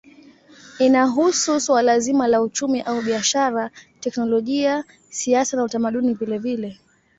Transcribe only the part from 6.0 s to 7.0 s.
vilevile.